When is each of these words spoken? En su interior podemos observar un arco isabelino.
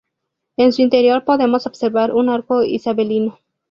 En 0.57 0.73
su 0.73 0.81
interior 0.81 1.25
podemos 1.25 1.67
observar 1.67 2.11
un 2.11 2.29
arco 2.29 2.63
isabelino. 2.63 3.37